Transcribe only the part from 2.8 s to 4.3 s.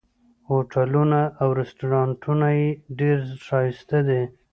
ډېر ښایسته دي.